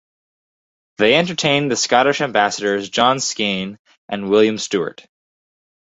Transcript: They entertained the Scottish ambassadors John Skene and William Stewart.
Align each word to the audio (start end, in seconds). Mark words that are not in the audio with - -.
They 0.97 1.13
entertained 1.13 1.69
the 1.69 1.75
Scottish 1.75 2.21
ambassadors 2.21 2.89
John 2.89 3.17
Skene 3.19 3.77
and 4.09 4.31
William 4.31 4.57
Stewart. 4.57 5.05